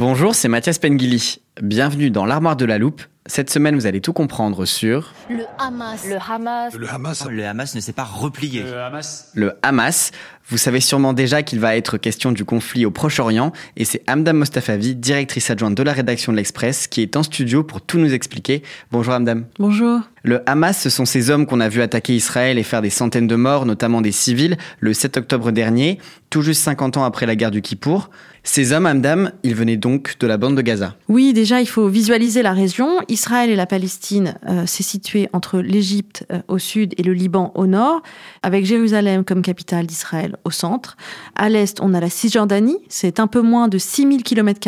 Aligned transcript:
Bonjour, 0.00 0.34
c'est 0.34 0.48
Mathias 0.48 0.78
Pengili. 0.78 1.42
Bienvenue 1.60 2.10
dans 2.10 2.24
l'armoire 2.24 2.56
de 2.56 2.64
la 2.64 2.78
loupe. 2.78 3.02
Cette 3.26 3.50
semaine, 3.50 3.74
vous 3.74 3.84
allez 3.84 4.00
tout 4.00 4.14
comprendre 4.14 4.64
sur 4.64 5.12
Le 5.28 5.44
Hamas. 5.58 6.06
Le 6.08 6.16
Hamas. 6.16 6.74
Le 6.74 6.88
Hamas. 6.88 7.26
Le 7.28 7.44
Hamas 7.44 7.74
ne 7.74 7.80
s'est 7.80 7.92
pas 7.92 8.04
replié. 8.04 8.62
Le 8.62 8.80
Hamas. 8.80 9.30
le 9.34 9.52
Hamas. 9.62 10.10
Vous 10.48 10.56
savez 10.56 10.80
sûrement 10.80 11.12
déjà 11.12 11.42
qu'il 11.42 11.60
va 11.60 11.76
être 11.76 11.98
question 11.98 12.32
du 12.32 12.46
conflit 12.46 12.86
au 12.86 12.90
Proche-Orient 12.90 13.52
et 13.76 13.84
c'est 13.84 14.02
Hamdam 14.08 14.38
Mostafavi, 14.38 14.96
directrice 14.96 15.50
adjointe 15.50 15.76
de 15.76 15.82
la 15.82 15.92
rédaction 15.92 16.32
de 16.32 16.38
l'Express, 16.38 16.88
qui 16.88 17.02
est 17.02 17.14
en 17.16 17.22
studio 17.22 17.62
pour 17.62 17.82
tout 17.82 17.98
nous 17.98 18.14
expliquer. 18.14 18.62
Bonjour 18.90 19.12
Hamdam. 19.12 19.44
Bonjour. 19.58 20.00
Le 20.22 20.42
Hamas, 20.48 20.76
ce 20.76 20.90
sont 20.90 21.04
ces 21.04 21.30
hommes 21.30 21.46
qu'on 21.46 21.60
a 21.60 21.68
vu 21.68 21.82
attaquer 21.82 22.16
Israël 22.16 22.58
et 22.58 22.62
faire 22.62 22.82
des 22.82 22.90
centaines 22.90 23.28
de 23.28 23.36
morts, 23.36 23.64
notamment 23.64 24.00
des 24.00 24.12
civils, 24.12 24.56
le 24.80 24.92
7 24.92 25.18
octobre 25.18 25.52
dernier, 25.52 25.98
tout 26.30 26.42
juste 26.42 26.62
50 26.62 26.96
ans 26.96 27.04
après 27.04 27.26
la 27.26 27.36
guerre 27.36 27.50
du 27.50 27.60
Kippour. 27.60 28.08
Ces 28.42 28.72
hommes, 28.72 28.86
Hamdam, 28.86 29.32
ils 29.42 29.54
venaient 29.54 29.76
donc 29.76 30.16
de 30.18 30.26
la 30.26 30.38
bande 30.38 30.56
de 30.56 30.62
Gaza. 30.62 30.96
Oui, 31.08 31.34
déjà, 31.34 31.60
il 31.60 31.66
faut 31.66 31.88
visualiser 31.88 32.40
la 32.42 32.52
région. 32.52 33.00
Israël 33.08 33.50
et 33.50 33.56
la 33.56 33.66
Palestine, 33.66 34.34
euh, 34.48 34.62
c'est 34.66 34.82
situé 34.82 35.28
entre 35.34 35.58
l'Égypte 35.58 36.24
euh, 36.32 36.40
au 36.48 36.58
sud 36.58 36.94
et 36.96 37.02
le 37.02 37.12
Liban 37.12 37.52
au 37.54 37.66
nord, 37.66 38.00
avec 38.42 38.64
Jérusalem 38.64 39.24
comme 39.24 39.42
capitale 39.42 39.86
d'Israël 39.86 40.36
au 40.44 40.50
centre. 40.50 40.96
À 41.34 41.50
l'est, 41.50 41.80
on 41.80 41.92
a 41.92 42.00
la 42.00 42.08
Cisjordanie, 42.08 42.78
c'est 42.88 43.20
un 43.20 43.26
peu 43.26 43.42
moins 43.42 43.68
de 43.68 43.76
6000 43.76 44.22
km, 44.22 44.60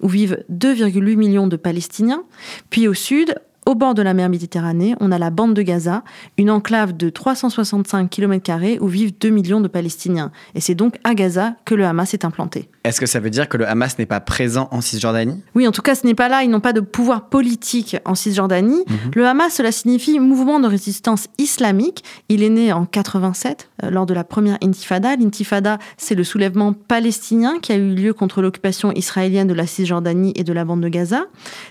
où 0.00 0.08
vivent 0.08 0.44
2,8 0.52 1.16
millions 1.16 1.46
de 1.46 1.56
Palestiniens. 1.56 2.24
Puis 2.68 2.86
au 2.86 2.94
sud, 2.94 3.36
au 3.66 3.74
bord 3.74 3.94
de 3.94 4.02
la 4.02 4.14
mer 4.14 4.28
Méditerranée, 4.28 4.94
on 5.00 5.10
a 5.10 5.18
la 5.18 5.30
bande 5.30 5.52
de 5.52 5.62
Gaza, 5.62 6.04
une 6.38 6.50
enclave 6.50 6.96
de 6.96 7.10
365 7.10 8.08
km 8.08 8.36
où 8.80 8.86
vivent 8.86 9.12
2 9.20 9.28
millions 9.28 9.60
de 9.60 9.66
Palestiniens. 9.66 10.30
Et 10.54 10.60
c'est 10.60 10.76
donc 10.76 10.98
à 11.02 11.14
Gaza 11.14 11.54
que 11.64 11.74
le 11.74 11.84
Hamas 11.84 12.14
est 12.14 12.24
implanté. 12.24 12.68
Est-ce 12.84 13.00
que 13.00 13.06
ça 13.06 13.18
veut 13.18 13.30
dire 13.30 13.48
que 13.48 13.56
le 13.56 13.68
Hamas 13.68 13.98
n'est 13.98 14.06
pas 14.06 14.20
présent 14.20 14.68
en 14.70 14.80
Cisjordanie? 14.80 15.42
Oui, 15.56 15.66
en 15.66 15.72
tout 15.72 15.82
cas, 15.82 15.96
ce 15.96 16.06
n'est 16.06 16.14
pas 16.14 16.28
là. 16.28 16.44
Ils 16.44 16.50
n'ont 16.50 16.60
pas 16.60 16.72
de 16.72 16.80
pouvoir 16.80 17.28
politique 17.28 17.96
en 18.04 18.14
Cisjordanie. 18.14 18.84
Le 19.14 19.26
Hamas, 19.26 19.54
cela 19.54 19.72
signifie 19.72 20.20
mouvement 20.20 20.60
de 20.60 20.68
résistance 20.68 21.26
islamique. 21.38 22.04
Il 22.28 22.44
est 22.44 22.50
né 22.50 22.72
en 22.72 22.86
87, 22.86 23.70
euh, 23.82 23.90
lors 23.90 24.06
de 24.06 24.14
la 24.14 24.22
première 24.22 24.58
intifada. 24.62 25.16
L'intifada, 25.16 25.78
c'est 25.96 26.14
le 26.14 26.22
soulèvement 26.22 26.72
palestinien 26.72 27.58
qui 27.60 27.72
a 27.72 27.76
eu 27.76 27.92
lieu 27.92 28.12
contre 28.12 28.42
l'occupation 28.42 28.92
israélienne 28.92 29.48
de 29.48 29.54
la 29.54 29.66
Cisjordanie 29.66 30.32
et 30.36 30.44
de 30.44 30.52
la 30.52 30.64
bande 30.64 30.82
de 30.82 30.88
Gaza. 30.88 31.24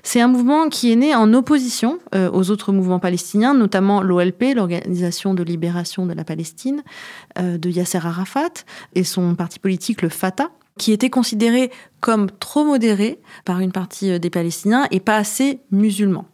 C'est 0.03 0.19
un 0.19 0.27
mouvement 0.27 0.67
qui 0.67 0.91
est 0.91 0.97
né 0.97 1.15
en 1.15 1.33
opposition 1.33 1.84
euh, 2.13 2.29
aux 2.31 2.51
autres 2.51 2.71
mouvements 2.71 2.99
palestiniens, 2.99 3.53
notamment 3.53 4.01
l'OLP, 4.01 4.53
l'Organisation 4.55 5.33
de 5.33 5.43
libération 5.43 6.05
de 6.05 6.13
la 6.13 6.23
Palestine, 6.23 6.83
euh, 7.39 7.57
de 7.57 7.69
Yasser 7.69 7.99
Arafat, 8.03 8.63
et 8.93 9.03
son 9.03 9.35
parti 9.35 9.59
politique, 9.59 10.01
le 10.01 10.09
Fatah 10.09 10.49
qui 10.77 10.91
était 10.91 11.09
considéré 11.09 11.71
comme 12.01 12.29
trop 12.29 12.65
modéré 12.65 13.21
par 13.45 13.61
une 13.61 13.71
partie 13.71 14.11
euh, 14.11 14.19
des 14.19 14.29
Palestiniens 14.29 14.87
et 14.91 14.99
pas 14.99 15.15
assez 15.15 15.61
musulman. 15.71 16.25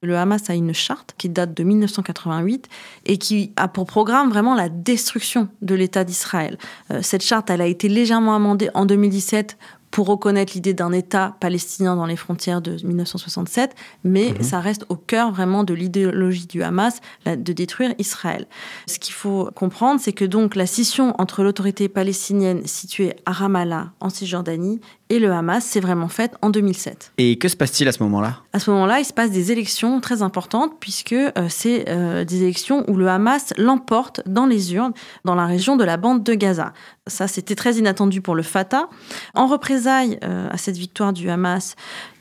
Le 0.00 0.16
Hamas 0.16 0.48
a 0.48 0.54
une 0.54 0.72
charte 0.72 1.14
qui 1.18 1.28
date 1.28 1.54
de 1.54 1.64
1988 1.64 2.68
et 3.06 3.18
qui 3.18 3.52
a 3.56 3.66
pour 3.66 3.84
programme 3.84 4.28
vraiment 4.30 4.54
la 4.54 4.68
destruction 4.68 5.48
de 5.60 5.74
l'État 5.74 6.04
d'Israël. 6.04 6.56
Cette 7.02 7.24
charte, 7.24 7.50
elle 7.50 7.60
a 7.60 7.66
été 7.66 7.88
légèrement 7.88 8.36
amendée 8.36 8.70
en 8.74 8.86
2017 8.86 9.58
pour 9.90 10.06
reconnaître 10.06 10.52
l'idée 10.54 10.74
d'un 10.74 10.92
État 10.92 11.36
palestinien 11.40 11.96
dans 11.96 12.06
les 12.06 12.16
frontières 12.16 12.60
de 12.60 12.76
1967, 12.84 13.74
mais 14.04 14.34
ça 14.42 14.60
reste 14.60 14.84
au 14.88 14.96
cœur 14.96 15.32
vraiment 15.32 15.64
de 15.64 15.74
l'idéologie 15.74 16.46
du 16.46 16.62
Hamas, 16.62 17.00
de 17.26 17.52
détruire 17.52 17.94
Israël. 17.98 18.46
Ce 18.86 18.98
qu'il 18.98 19.14
faut 19.14 19.50
comprendre, 19.54 20.00
c'est 20.00 20.12
que 20.12 20.24
donc 20.24 20.56
la 20.56 20.66
scission 20.66 21.14
entre 21.20 21.42
l'autorité 21.42 21.88
palestinienne 21.88 22.66
située 22.66 23.14
à 23.26 23.32
Ramallah, 23.32 23.92
en 24.00 24.10
Cisjordanie, 24.10 24.80
et 25.10 25.18
le 25.18 25.32
Hamas 25.32 25.64
s'est 25.64 25.80
vraiment 25.80 26.08
faite 26.08 26.36
en 26.42 26.50
2007. 26.50 27.12
Et 27.18 27.38
que 27.38 27.48
se 27.48 27.56
passe-t-il 27.56 27.88
à 27.88 27.92
ce 27.92 28.02
moment-là? 28.02 28.40
À 28.52 28.58
ce 28.58 28.70
moment-là, 28.70 29.00
il 29.00 29.04
se 29.04 29.12
passe 29.12 29.30
des 29.30 29.52
élections 29.52 30.00
très 30.00 30.22
importantes 30.22 30.72
puisque 30.80 31.12
euh, 31.12 31.30
c'est 31.48 31.88
euh, 31.88 32.24
des 32.24 32.42
élections 32.42 32.84
où 32.88 32.96
le 32.96 33.08
Hamas 33.08 33.52
l'emporte 33.56 34.20
dans 34.26 34.46
les 34.46 34.74
urnes 34.74 34.92
dans 35.24 35.34
la 35.34 35.46
région 35.46 35.76
de 35.76 35.84
la 35.84 35.96
bande 35.96 36.22
de 36.22 36.34
Gaza. 36.34 36.72
Ça, 37.06 37.26
c'était 37.26 37.54
très 37.54 37.76
inattendu 37.76 38.20
pour 38.20 38.34
le 38.34 38.42
Fatah. 38.42 38.88
En 39.34 39.46
représailles 39.46 40.18
euh, 40.24 40.48
à 40.50 40.58
cette 40.58 40.76
victoire 40.76 41.12
du 41.12 41.30
Hamas, 41.30 41.74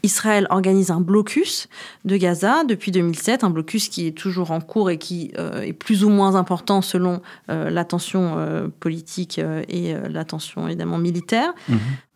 Israël 0.08 0.48
organise 0.50 0.90
un 0.90 1.02
blocus 1.02 1.68
de 2.06 2.16
Gaza 2.16 2.64
depuis 2.64 2.92
2007, 2.92 3.44
un 3.44 3.50
blocus 3.50 3.90
qui 3.90 4.08
est 4.08 4.18
toujours 4.18 4.52
en 4.52 4.62
cours 4.62 4.90
et 4.90 4.98
qui 4.98 5.34
euh, 5.38 5.62
est 5.62 5.74
plus 5.74 6.06
ou 6.06 6.10
moins 6.10 6.36
important 6.36 6.82
selon 6.82 7.22
euh, 7.50 7.70
la 7.70 7.84
tension 7.84 8.36
euh, 8.38 8.70
politique 8.80 9.38
euh, 9.38 9.64
et 9.68 9.94
la 10.10 10.24
tension 10.24 10.66
évidemment 10.66 10.98
militaire. 10.98 11.54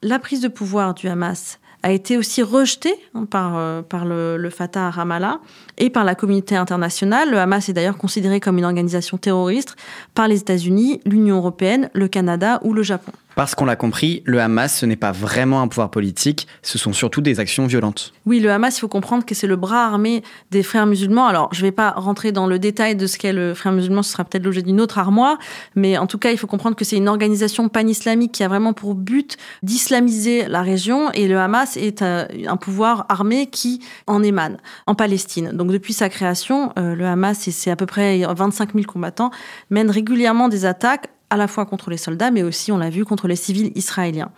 La 0.01 0.19
prise 0.19 0.39
de 0.39 0.47
pouvoir 0.47 0.93
du 0.93 1.09
Hamas 1.09 1.59
a 1.83 1.91
été 1.91 2.17
aussi 2.17 2.41
rejetée 2.43 2.95
hein, 3.13 3.25
par, 3.25 3.83
par 3.83 4.05
le, 4.05 4.37
le 4.37 4.49
Fatah 4.49 4.87
à 4.87 4.89
Ramallah 4.91 5.39
et 5.77 5.89
par 5.89 6.03
la 6.05 6.15
communauté 6.15 6.55
internationale. 6.55 7.29
Le 7.29 7.39
Hamas 7.39 7.67
est 7.69 7.73
d'ailleurs 7.73 7.97
considéré 7.97 8.39
comme 8.39 8.57
une 8.57 8.65
organisation 8.65 9.17
terroriste 9.17 9.75
par 10.13 10.27
les 10.27 10.39
États-Unis, 10.39 11.01
l'Union 11.05 11.37
européenne, 11.37 11.89
le 11.93 12.07
Canada 12.07 12.59
ou 12.63 12.73
le 12.73 12.83
Japon. 12.83 13.11
Parce 13.35 13.55
qu'on 13.55 13.65
l'a 13.65 13.75
compris, 13.75 14.23
le 14.25 14.41
Hamas, 14.41 14.79
ce 14.79 14.85
n'est 14.85 14.97
pas 14.97 15.11
vraiment 15.11 15.61
un 15.61 15.67
pouvoir 15.67 15.89
politique, 15.89 16.47
ce 16.61 16.77
sont 16.77 16.91
surtout 16.91 17.21
des 17.21 17.39
actions 17.39 17.65
violentes. 17.65 18.13
Oui, 18.25 18.39
le 18.39 18.51
Hamas, 18.51 18.77
il 18.77 18.81
faut 18.81 18.87
comprendre 18.89 19.25
que 19.25 19.33
c'est 19.33 19.47
le 19.47 19.55
bras 19.55 19.85
armé 19.85 20.21
des 20.51 20.63
frères 20.63 20.85
musulmans. 20.85 21.27
Alors, 21.27 21.49
je 21.53 21.61
ne 21.61 21.67
vais 21.67 21.71
pas 21.71 21.91
rentrer 21.91 22.31
dans 22.31 22.45
le 22.45 22.59
détail 22.59 22.95
de 22.95 23.07
ce 23.07 23.17
qu'est 23.17 23.31
le 23.31 23.53
frère 23.53 23.71
musulman, 23.71 24.03
ce 24.03 24.11
sera 24.11 24.25
peut-être 24.25 24.43
l'objet 24.43 24.61
d'une 24.61 24.81
autre 24.81 24.97
armoire, 24.97 25.37
mais 25.75 25.97
en 25.97 26.07
tout 26.07 26.17
cas, 26.17 26.31
il 26.31 26.37
faut 26.37 26.47
comprendre 26.47 26.75
que 26.75 26.83
c'est 26.83 26.97
une 26.97 27.07
organisation 27.07 27.69
pan-islamique 27.69 28.33
qui 28.33 28.43
a 28.43 28.47
vraiment 28.49 28.73
pour 28.73 28.95
but 28.95 29.37
d'islamiser 29.63 30.47
la 30.47 30.61
région, 30.61 31.11
et 31.13 31.27
le 31.27 31.39
Hamas 31.39 31.77
est 31.77 32.01
euh, 32.01 32.25
un 32.47 32.57
pouvoir 32.57 33.05
armé 33.07 33.47
qui 33.47 33.81
en 34.07 34.23
émane 34.23 34.57
en 34.87 34.95
Palestine. 34.95 35.51
Donc, 35.53 35.71
depuis 35.71 35.93
sa 35.93 36.09
création, 36.09 36.73
euh, 36.77 36.95
le 36.95 37.05
Hamas, 37.05 37.47
et 37.47 37.51
c'est 37.51 37.71
à 37.71 37.75
peu 37.77 37.85
près 37.85 38.23
25 38.23 38.73
000 38.73 38.85
combattants, 38.85 39.31
mène 39.69 39.89
régulièrement 39.89 40.49
des 40.49 40.65
attaques 40.65 41.09
à 41.31 41.37
la 41.37 41.47
fois 41.47 41.65
contre 41.65 41.89
les 41.89 41.97
soldats, 41.97 42.29
mais 42.29 42.43
aussi, 42.43 42.71
on 42.71 42.77
l'a 42.77 42.91
vu, 42.91 43.05
contre 43.05 43.27
les 43.27 43.35
civils 43.35 43.71
israéliens. 43.75 44.31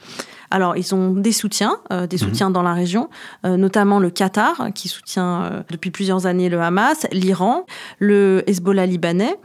Alors, 0.54 0.78
ils 0.78 0.94
ont 0.94 1.14
des 1.16 1.32
soutiens, 1.32 1.80
euh, 1.92 2.06
des 2.06 2.20
soutiens 2.20 2.52
dans 2.52 2.62
la 2.62 2.74
région, 2.74 3.10
euh, 3.44 3.58
notamment 3.58 3.98
le 3.98 4.12
Qatar, 4.12 4.68
qui 4.76 4.88
soutient 4.88 5.46
euh, 5.46 5.64
depuis 5.72 5.90
plusieurs 5.90 6.28
années 6.28 6.48
le 6.48 6.62
Hamas, 6.62 7.08
l'Iran, 7.12 7.66
le 7.98 8.44
Hezbollah 8.46 8.86
libanais. 8.86 9.36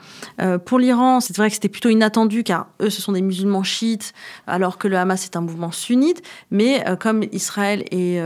Pour 0.67 0.79
l'Iran, 0.79 1.21
c'est 1.21 1.35
vrai 1.35 1.49
que 1.49 1.55
c'était 1.55 1.71
plutôt 1.71 1.89
inattendu, 1.89 2.45
car 2.45 2.67
eux, 2.83 2.91
ce 2.91 3.01
sont 3.01 3.13
des 3.13 3.23
musulmans 3.23 3.63
chiites, 3.63 4.13
alors 4.47 4.77
que 4.77 4.87
le 4.87 4.99
Hamas 4.99 5.25
est 5.25 5.37
un 5.37 5.41
mouvement 5.41 5.73
sunnite. 5.73 6.23
Mais 6.51 6.85
comme 7.01 7.25
Israël 7.33 7.85
est 7.91 8.21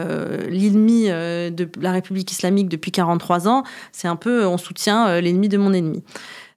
l'ennemi 0.50 1.06
de 1.06 1.68
la 1.80 1.92
République 1.92 2.30
islamique 2.32 2.68
depuis 2.68 2.90
43 2.90 3.48
ans, 3.48 3.62
c'est 3.92 4.08
un 4.08 4.16
peu, 4.16 4.44
on 4.44 4.58
soutient 4.58 5.20
l'ennemi 5.20 5.48
de 5.48 5.56
mon 5.56 5.72
ennemi. 5.72 6.02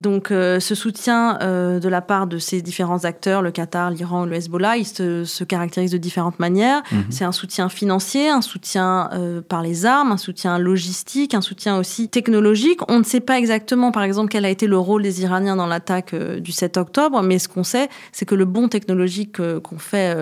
Donc 0.05 0.29
euh, 0.29 0.59
ce 0.59 0.75
soutien 0.75 1.39
euh, 1.41 1.79
de 1.79 1.89
la 1.89 1.99
part 1.99 2.27
de 2.27 2.37
ces 2.37 2.61
différents 2.61 3.05
acteurs, 3.05 3.41
le 3.41 3.49
Qatar, 3.49 3.89
l'Iran, 3.89 4.25
le 4.25 4.35
Hezbollah, 4.35 4.77
il 4.77 4.85
se, 4.85 5.43
caractérise 5.43 5.89
de 5.89 5.97
différentes 5.97 6.37
manières. 6.37 6.83
Mhm. 6.91 7.05
C'est 7.09 7.25
un 7.25 7.31
soutien 7.31 7.69
financier, 7.69 8.29
un 8.29 8.43
soutien 8.43 9.09
euh, 9.13 9.41
par 9.41 9.63
les 9.63 9.87
armes, 9.87 10.11
un 10.11 10.17
soutien 10.17 10.59
logistique, 10.59 11.33
un 11.33 11.41
soutien 11.41 11.79
aussi 11.79 12.07
technologique. 12.07 12.81
On 12.87 12.99
ne 12.99 13.03
sait 13.03 13.19
pas 13.19 13.39
exactement, 13.39 13.91
par 13.91 14.03
exemple, 14.03 14.29
quel 14.29 14.45
a 14.45 14.49
été 14.51 14.67
le 14.67 14.77
rôle 14.77 15.01
des 15.01 15.23
Iraniens 15.23 15.55
dans 15.55 15.65
l'attaque 15.65 16.13
du 16.13 16.51
7 16.51 16.77
octobre, 16.77 17.23
mais 17.23 17.39
ce 17.39 17.47
qu'on 17.47 17.63
sait, 17.63 17.89
c'est 18.11 18.25
que 18.25 18.35
le 18.35 18.45
bon 18.45 18.67
technologique 18.67 19.37
qu'ont 19.37 19.79
fait 19.79 20.15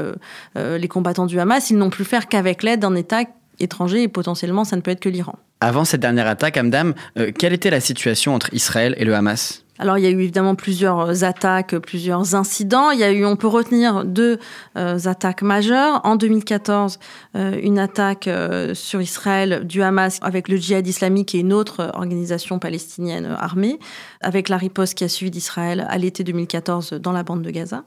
les 0.55 0.87
combattants 0.87 1.25
du 1.25 1.37
Hamas, 1.39 1.71
ils 1.71 1.77
n'ont 1.77 1.89
pu 1.89 2.05
faire 2.05 2.29
qu'avec 2.29 2.63
l'aide 2.63 2.79
d'un 2.79 2.95
État 2.95 3.23
étranger 3.59 4.03
et 4.03 4.07
potentiellement 4.07 4.63
ça 4.63 4.77
ne 4.77 4.81
peut 4.81 4.91
être 4.91 5.01
que 5.01 5.09
l'Iran. 5.09 5.35
Avant 5.59 5.83
cette 5.83 6.01
dernière 6.01 6.27
attaque, 6.27 6.57
Amdam, 6.57 6.93
quelle 7.37 7.53
était 7.53 7.69
la 7.69 7.81
situation 7.81 8.33
entre 8.33 8.53
Israël 8.53 8.95
et 8.97 9.03
le 9.05 9.13
Hamas? 9.13 9.62
Alors 9.79 9.97
il 9.97 10.03
y 10.03 10.07
a 10.07 10.11
eu 10.11 10.21
évidemment 10.21 10.53
plusieurs 10.53 11.23
attaques, 11.23 11.75
plusieurs 11.79 12.35
incidents. 12.35 12.91
Il 12.91 12.99
y 12.99 13.03
a 13.03 13.11
eu, 13.11 13.25
on 13.25 13.35
peut 13.35 13.47
retenir 13.47 14.05
deux 14.05 14.39
euh, 14.77 14.99
attaques 15.05 15.41
majeures. 15.41 15.99
En 16.03 16.15
2014, 16.15 16.99
euh, 17.35 17.59
une 17.61 17.79
attaque 17.79 18.27
euh, 18.27 18.75
sur 18.75 19.01
Israël 19.01 19.65
du 19.65 19.81
Hamas 19.81 20.19
avec 20.21 20.47
le 20.47 20.57
djihad 20.57 20.85
islamique 20.87 21.33
et 21.33 21.39
une 21.39 21.53
autre 21.53 21.91
organisation 21.95 22.59
palestinienne 22.59 23.35
armée, 23.39 23.79
avec 24.21 24.47
la 24.47 24.57
riposte 24.57 24.93
qui 24.93 25.05
a 25.05 25.09
suivi 25.09 25.31
d'Israël 25.31 25.87
à 25.89 25.97
l'été 25.97 26.23
2014 26.23 26.93
dans 26.93 27.11
la 27.11 27.23
bande 27.23 27.41
de 27.41 27.49
Gaza. 27.49 27.83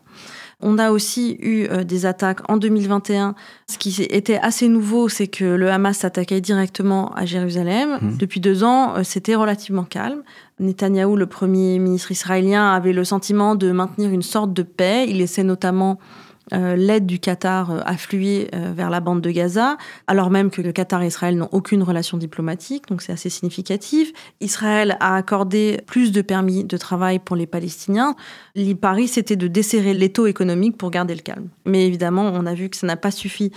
On 0.63 0.79
a 0.79 0.91
aussi 0.91 1.37
eu 1.41 1.69
des 1.85 2.07
attaques 2.07 2.41
en 2.49 2.57
2021. 2.57 3.35
Ce 3.71 3.77
qui 3.77 4.03
était 4.05 4.39
assez 4.39 4.69
nouveau, 4.69 5.09
c'est 5.11 5.27
que 5.27 5.45
le 5.45 5.71
Hamas 5.71 5.99
s'attaquait 5.99 6.41
directement 6.41 7.13
à 7.15 7.27
Jérusalem. 7.27 7.99
Mmh. 8.01 8.17
Depuis 8.17 8.41
deux 8.41 8.65
ans, 8.65 8.95
c'était 9.05 9.35
relativement 9.35 9.85
calme. 9.85 10.23
Netanyahou, 10.59 11.17
le 11.17 11.27
premier 11.27 11.79
ministre 11.79 12.11
israélien, 12.11 12.73
avait 12.73 12.95
le 12.95 13.05
sentiment 13.05 13.55
de 13.55 13.71
maintenir 13.71 14.11
une 14.11 14.23
sorte 14.23 14.55
de 14.55 14.63
paix. 14.63 15.07
Il 15.07 15.21
essaie 15.21 15.45
notamment 15.45 15.99
euh, 16.53 16.77
l'aide 16.77 17.07
du 17.07 17.19
Qatar 17.19 17.73
euh, 17.73 17.81
affluer 17.85 18.49
euh, 18.55 18.73
vers 18.73 18.89
la 18.89 19.01
bande 19.01 19.21
de 19.21 19.31
Gaza, 19.33 19.77
alors 20.07 20.31
même 20.31 20.51
que 20.51 20.63
le 20.63 20.71
Qatar 20.71 21.03
et 21.03 21.09
Israël 21.09 21.37
n'ont 21.37 21.49
aucune 21.51 21.83
relation 21.83 22.19
diplomatique, 22.19 22.87
donc 22.89 23.03
c'est 23.03 23.13
assez 23.13 23.31
significatif. 23.31 24.13
Israël 24.41 24.97
a 25.01 25.17
accordé 25.17 25.81
plus 25.87 26.13
de 26.13 26.23
permis 26.23 26.63
de 26.63 26.77
travail 26.77 27.19
pour 27.19 27.35
les 27.35 27.47
Palestiniens. 27.47 28.15
Paris, 28.81 29.09
c'était 29.09 29.35
de 29.35 29.49
desserrer 29.49 29.93
les 29.95 30.13
taux 30.13 30.27
économiques 30.27 30.77
pour 30.77 30.91
garder 30.91 31.15
le 31.15 31.21
calme. 31.21 31.49
Mais 31.65 31.87
évidemment, 31.87 32.31
on 32.33 32.47
a 32.47 32.55
vu 32.55 32.69
que 32.69 32.77
ça 32.77 32.87
n'a 32.87 32.97
pas 32.97 33.11
suffi 33.11 33.51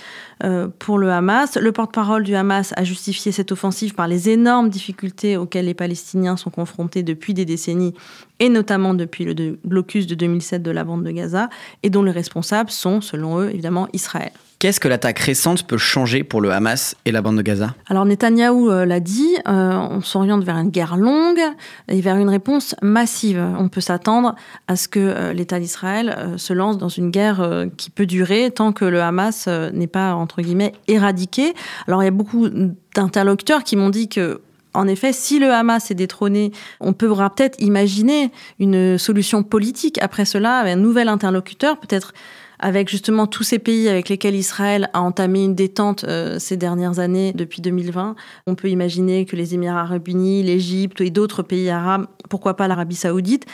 pour 0.79 0.97
le 0.97 1.11
Hamas. 1.11 1.57
Le 1.57 1.71
porte-parole 1.71 2.23
du 2.23 2.35
Hamas 2.35 2.73
a 2.75 2.83
justifié 2.83 3.31
cette 3.31 3.51
offensive 3.51 3.93
par 3.93 4.07
les 4.07 4.29
énormes 4.29 4.69
difficultés 4.69 5.37
auxquelles 5.37 5.65
les 5.65 5.73
Palestiniens 5.73 6.37
sont 6.37 6.49
confrontés 6.49 7.03
depuis 7.03 7.33
des 7.33 7.45
décennies 7.45 7.93
et 8.39 8.49
notamment 8.49 8.93
depuis 8.93 9.25
le 9.25 9.59
blocus 9.63 10.07
de 10.07 10.15
2007 10.15 10.61
de 10.61 10.71
la 10.71 10.83
bande 10.83 11.03
de 11.03 11.11
Gaza, 11.11 11.49
et 11.83 11.89
dont 11.89 12.03
les 12.03 12.11
responsables 12.11 12.71
sont, 12.71 13.01
selon 13.01 13.39
eux, 13.39 13.49
évidemment 13.49 13.87
Israël. 13.93 14.31
Qu'est-ce 14.59 14.81
que 14.81 14.89
l'attaque 14.89 15.19
récente 15.19 15.65
peut 15.65 15.77
changer 15.77 16.25
pour 16.25 16.41
le 16.41 16.51
Hamas 16.51 16.97
et 17.05 17.13
la 17.13 17.21
bande 17.21 17.37
de 17.37 17.41
Gaza? 17.41 17.75
Alors 17.87 18.03
Netanyahou 18.03 18.69
euh, 18.69 18.85
l'a 18.85 18.99
dit, 18.99 19.37
euh, 19.47 19.71
on 19.71 20.01
s'oriente 20.01 20.43
vers 20.43 20.57
une 20.57 20.69
guerre 20.69 20.97
longue 20.97 21.39
et 21.87 22.01
vers 22.01 22.17
une 22.17 22.27
réponse 22.27 22.75
massive. 22.81 23.41
On 23.57 23.69
peut 23.69 23.79
s'attendre 23.79 24.35
à 24.67 24.75
ce 24.75 24.89
que 24.89 24.99
euh, 24.99 25.31
l'État 25.31 25.61
d'Israël 25.61 26.33
se 26.35 26.51
lance 26.51 26.77
dans 26.77 26.89
une 26.89 27.09
guerre 27.09 27.67
qui 27.77 27.89
peut 27.89 28.05
durer 28.05 28.51
tant 28.51 28.73
que 28.73 28.83
le 28.83 29.01
Hamas 29.01 29.47
n'est 29.47 29.87
pas, 29.87 30.13
entre 30.13 30.41
guillemets, 30.41 30.73
éradiqué. 30.89 31.53
Alors 31.87 32.03
il 32.03 32.05
y 32.05 32.09
a 32.09 32.11
beaucoup 32.11 32.49
d'interlocuteurs 32.95 33.63
qui 33.63 33.77
m'ont 33.77 33.89
dit 33.89 34.09
que 34.09 34.41
en 34.73 34.87
effet, 34.87 35.13
si 35.13 35.39
le 35.39 35.51
Hamas 35.51 35.89
est 35.91 35.95
détrôné, 35.95 36.51
on 36.79 36.93
pourra 36.93 37.29
peut-être 37.29 37.59
imaginer 37.61 38.31
une 38.59 38.97
solution 38.97 39.43
politique 39.43 39.99
après 40.01 40.25
cela, 40.25 40.59
avec 40.59 40.73
un 40.73 40.79
nouvel 40.79 41.07
interlocuteur, 41.07 41.79
peut-être 41.79 42.13
avec 42.59 42.89
justement 42.89 43.25
tous 43.25 43.43
ces 43.43 43.57
pays 43.57 43.87
avec 43.87 44.09
lesquels 44.09 44.35
Israël 44.35 44.89
a 44.93 45.01
entamé 45.01 45.45
une 45.45 45.55
détente 45.55 46.03
euh, 46.03 46.39
ces 46.39 46.57
dernières 46.57 46.99
années, 46.99 47.31
depuis 47.33 47.61
2020. 47.61 48.15
On 48.47 48.55
peut 48.55 48.69
imaginer 48.69 49.25
que 49.25 49.35
les 49.35 49.53
Émirats 49.55 49.81
arabes 49.81 50.07
unis, 50.07 50.43
l'Égypte 50.43 51.01
et 51.01 51.09
d'autres 51.09 51.41
pays 51.41 51.69
arabes, 51.69 52.07
pourquoi 52.29 52.55
pas 52.55 52.67
l'Arabie 52.67 52.95
saoudite, 52.95 53.45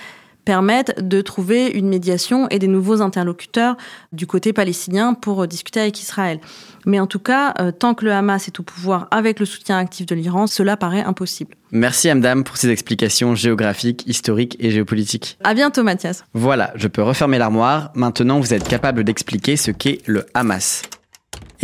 permettent 0.46 1.06
de 1.06 1.22
trouver 1.22 1.68
une 1.68 1.90
médiation 1.90 2.48
et 2.50 2.60
des 2.60 2.68
nouveaux 2.68 3.02
interlocuteurs 3.02 3.76
du 4.14 4.28
côté 4.28 4.54
palestinien 4.54 5.14
pour 5.14 5.48
discuter 5.48 5.82
avec 5.82 6.00
Israël. 6.02 6.40
Mais 6.86 7.00
en 7.00 7.08
tout 7.08 7.20
cas, 7.20 7.54
euh, 7.60 7.72
tant 7.72 7.96
que 7.96 8.06
le 8.06 8.14
Hamas 8.14 8.48
est 8.48 8.60
au 8.60 8.64
pouvoir 8.64 9.08
avec 9.12 9.40
le 9.40 9.46
soutien 9.46 9.78
actif 9.78 10.06
de 10.06 10.16
l'Iran, 10.16 10.48
cela 10.48 10.78
paraît 10.78 11.02
impossible. 11.02 11.56
Merci 11.72 12.10
Amdam 12.10 12.44
pour 12.44 12.58
ces 12.58 12.70
explications 12.70 13.36
géographiques, 13.36 14.04
historiques 14.08 14.56
et 14.60 14.72
géopolitiques. 14.72 15.38
À 15.44 15.54
bientôt 15.54 15.84
Mathias. 15.84 16.24
Voilà, 16.34 16.72
je 16.76 16.88
peux 16.88 17.02
refermer 17.02 17.38
l'armoire. 17.38 17.92
Maintenant, 17.96 18.40
vous 18.40 18.54
êtes 18.54 18.68
capable 18.68 19.04
d'expliquer 19.04 19.58
ce 19.58 19.72
qu'est 19.72 20.00
le 20.06 20.26
Hamas. 20.34 20.84